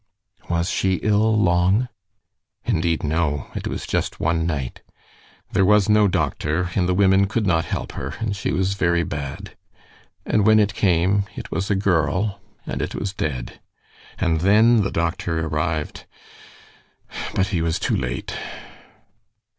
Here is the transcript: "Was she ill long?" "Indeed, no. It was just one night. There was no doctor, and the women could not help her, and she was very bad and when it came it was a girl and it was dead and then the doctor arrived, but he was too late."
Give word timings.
"Was 0.49 0.67
she 0.71 0.95
ill 1.03 1.37
long?" 1.39 1.87
"Indeed, 2.65 3.03
no. 3.03 3.51
It 3.53 3.67
was 3.67 3.85
just 3.85 4.19
one 4.19 4.47
night. 4.47 4.81
There 5.51 5.63
was 5.63 5.89
no 5.89 6.07
doctor, 6.07 6.71
and 6.73 6.89
the 6.89 6.95
women 6.95 7.27
could 7.27 7.45
not 7.45 7.65
help 7.65 7.91
her, 7.91 8.15
and 8.19 8.35
she 8.35 8.51
was 8.51 8.73
very 8.73 9.03
bad 9.03 9.55
and 10.25 10.43
when 10.43 10.59
it 10.59 10.73
came 10.73 11.25
it 11.35 11.51
was 11.51 11.69
a 11.69 11.75
girl 11.75 12.41
and 12.65 12.81
it 12.81 12.95
was 12.95 13.13
dead 13.13 13.59
and 14.17 14.39
then 14.41 14.81
the 14.81 14.89
doctor 14.89 15.45
arrived, 15.45 16.07
but 17.35 17.49
he 17.49 17.61
was 17.61 17.77
too 17.77 17.95
late." 17.95 18.35